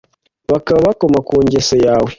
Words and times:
Bakaba 0.51 0.79
bakoma 0.87 1.19
ku 1.27 1.35
ngeso 1.45 1.75
yawe 1.85 2.09